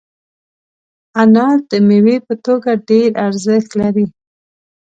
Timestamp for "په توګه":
2.27-2.71